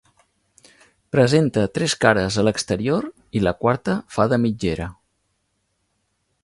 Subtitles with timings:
[1.15, 3.07] Presenta tres cares a l'exterior
[3.39, 4.91] i la quarta fa de mitgera.